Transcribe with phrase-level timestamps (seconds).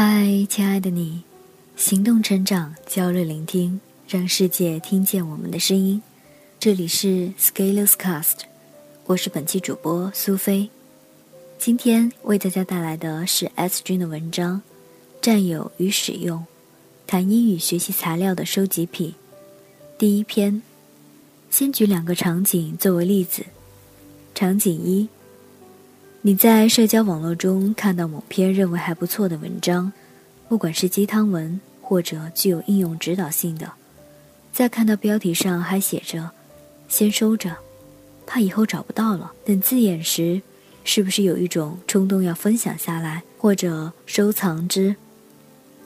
[0.00, 1.24] 嗨，亲爱的你，
[1.74, 6.00] 行动成长，焦虑聆听，让世界听见我们的声音。
[6.60, 8.42] 这里是 Scaleless Cast，
[9.06, 10.70] 我是本期主播苏菲。
[11.58, 14.58] 今天为大家带来的是 S 君的文章
[15.20, 16.46] 《占有与使用：
[17.04, 19.08] 谈英语学习材料的收集癖》
[19.98, 20.62] 第一篇。
[21.50, 23.44] 先举两个场景作为例子。
[24.32, 25.08] 场景一。
[26.20, 29.92] 你在社交网络中看到某篇认为还不错的文章，
[30.48, 33.70] 不管是鸡汤文或者具有应用指导性的，
[34.52, 36.28] 在看到标题上还写着
[36.88, 37.56] “先收着，
[38.26, 40.42] 怕以后找不到了”等字眼时，
[40.82, 44.96] 是不是有一种冲动要分享下来或者收藏之？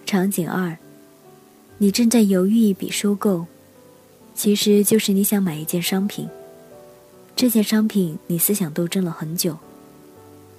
[0.06, 0.76] 场景二，
[1.76, 3.46] 你正在犹豫一笔收购，
[4.34, 6.26] 其实就是你想买一件商品，
[7.36, 9.56] 这件商品你思想斗争了很久。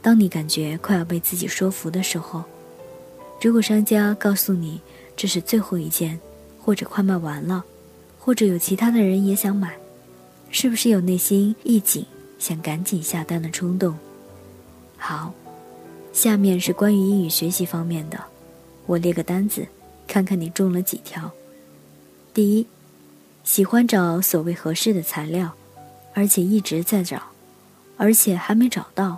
[0.04, 2.44] 当你感觉快要被自己说服的时候，
[3.42, 4.82] 如果商家告诉你
[5.16, 6.20] 这是最后一件，
[6.60, 7.64] 或者快卖完了，
[8.20, 9.74] 或者有其他的人也想买，
[10.50, 12.06] 是不是有内心一紧，
[12.38, 13.98] 想赶紧下单的冲动？
[14.98, 15.34] 好，
[16.12, 18.22] 下面是关于英语学习方面的，
[18.86, 19.66] 我列个单子，
[20.06, 21.32] 看看你中了几条。
[22.34, 22.68] 第一，
[23.46, 25.54] 喜欢找所谓合适的材料，
[26.14, 27.22] 而且一直在找，
[27.96, 29.18] 而且还没找到。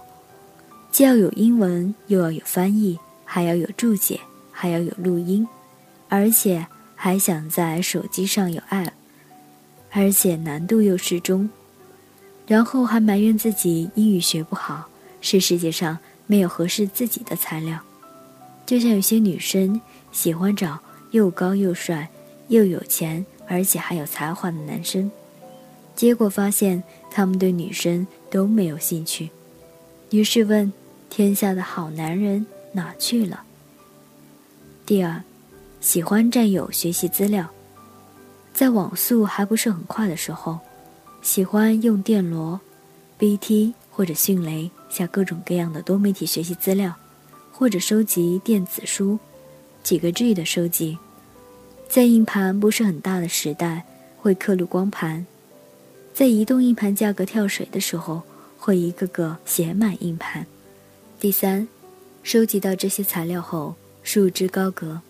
[0.95, 4.17] 既要有英文，又要有翻译，还要有注解，
[4.49, 5.45] 还要有录音，
[6.07, 6.65] 而且
[6.95, 8.91] 还想在手机上有 App，
[9.91, 11.49] 而且难度又适中，
[12.47, 14.87] 然后还埋怨自己英语学不好，
[15.19, 17.77] 是世界上没有合适自己的材料。
[18.65, 19.81] 就像有些女生
[20.13, 20.79] 喜欢找
[21.11, 22.07] 又高又帅、
[22.47, 25.11] 又有钱，而且还有才华的男生，
[25.93, 29.29] 结果发现他们对女生都没有兴趣，
[30.11, 30.71] 于是问。
[31.15, 33.41] 天下的好男人哪去了？
[34.85, 35.23] 第二，
[35.79, 37.49] 喜欢占有学习资料，
[38.53, 40.59] 在网速还不是很快的时候，
[41.21, 42.59] 喜欢用电骡、
[43.17, 46.93] BT 或者迅雷下各种各样的多媒体学习资料，
[47.49, 49.17] 或者收集电子书，
[49.83, 50.97] 几个 G 的收集，
[51.87, 53.85] 在硬盘不是很大的时代，
[54.17, 55.25] 会刻录光盘，
[56.13, 58.21] 在移动硬盘价格跳水的时候，
[58.57, 60.45] 会一个个写满硬盘。
[61.25, 61.67] 第三，
[62.21, 65.01] 收集到这些材料后，束之高阁，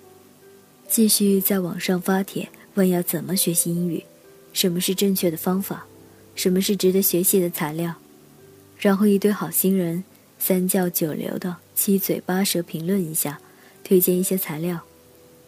[0.87, 4.01] 继续在网上发帖问要怎么学习英语，
[4.53, 5.85] 什么是正确的方法，
[6.33, 7.93] 什么是值得学习的材料，
[8.79, 10.05] 然后一堆好心人
[10.39, 13.41] 三教九流的七嘴八舌评论一下，
[13.83, 14.79] 推荐一些材料，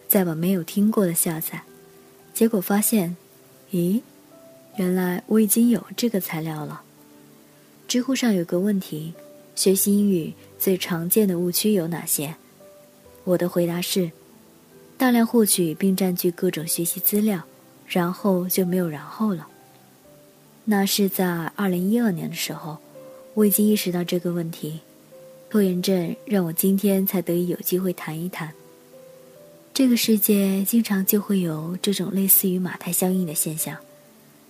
[0.09, 1.63] 再把没有听过的下载，
[2.34, 3.16] 结果发现，
[3.72, 4.01] 咦，
[4.75, 6.81] 原来我已经有这个材料了。
[7.88, 9.13] 知乎上有个问题。
[9.55, 12.35] 学习英语最常见的误区有哪些？
[13.23, 14.12] 我的回答是：
[14.97, 17.44] 大量获取并占据各种学习资料，
[17.88, 19.47] 然后就没有然后了。
[20.66, 22.78] 那是在二零一二年的时候，
[23.34, 24.79] 我已经意识到这个问题。
[25.50, 28.51] 拖延症让我今天才得以有机会谈一谈。
[29.73, 33.78] 这个世界经常就会有这种类似于马太效应的现象。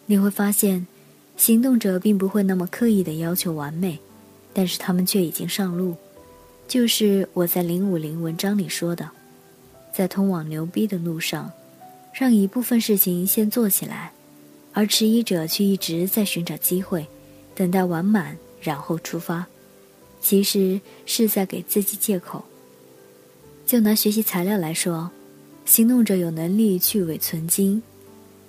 [0.07, 0.87] 你会发现，
[1.35, 3.99] 行动者并不会那么刻意的要求完美。
[4.57, 5.95] 但是他们却已经上路，
[6.67, 9.07] 就是我在零五零文章里说的，
[9.93, 11.51] 在通往牛逼的路上，
[12.11, 14.11] 让一部分事情先做起来，
[14.73, 17.05] 而迟疑者却一直在寻找机会，
[17.53, 19.45] 等待完满然后出发，
[20.19, 22.43] 其实是在给自己借口。
[23.63, 25.11] 就拿学习材料来说，
[25.65, 27.79] 行动者有能力去伪存精，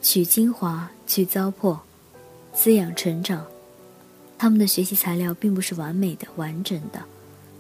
[0.00, 1.78] 取精华，去糟粕，
[2.54, 3.44] 滋养成长。
[4.38, 7.03] 他们的学习材料并不是完美的、完整的，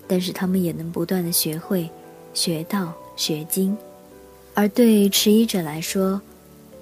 [0.06, 1.90] 但是他们也能不断的学会、
[2.32, 3.76] 学到、学精。
[4.54, 6.20] 而对迟疑者来说，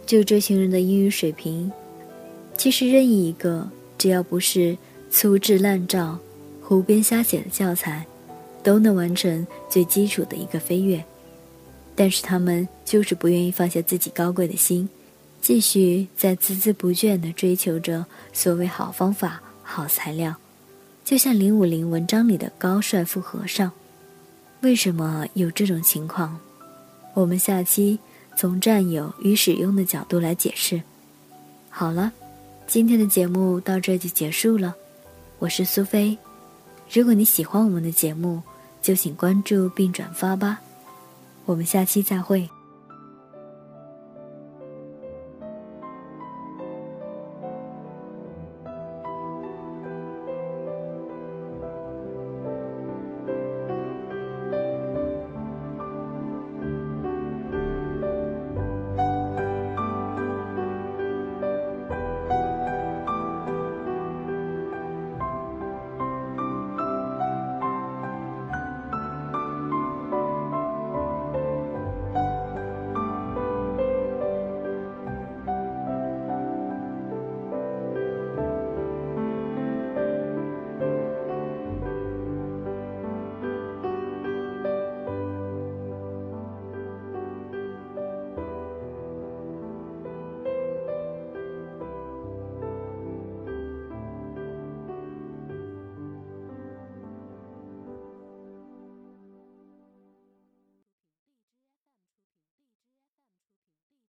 [0.04, 1.72] 就这群人的英语水平，
[2.56, 4.76] 其实任意一个，只要不是
[5.10, 6.18] 粗制滥造、
[6.62, 8.06] 胡编瞎写的教材，
[8.62, 11.02] 都能完成最基础的一个飞跃。
[11.94, 14.86] 但是他们就是不愿意放下自己高贵的心，
[15.40, 18.04] 继续在孜孜不倦地追求着
[18.34, 19.42] 所谓好方法。
[19.68, 20.36] 好材料，
[21.04, 23.70] 就像零五零文章里的高帅富和尚。
[24.60, 26.38] 为什么有这种情况？
[27.14, 27.98] 我们下期
[28.36, 30.80] 从占有与使用的角度来解释。
[31.68, 32.12] 好了，
[32.66, 34.74] 今天的节目到这就结束了。
[35.38, 36.16] 我是苏菲。
[36.90, 38.40] 如果你喜欢我们的节目，
[38.80, 40.60] 就请关注并转发吧。
[41.44, 42.48] 我们下期再会。